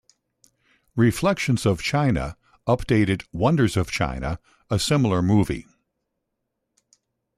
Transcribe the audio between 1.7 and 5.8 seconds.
China" updated "Wonders of China", a similar movie.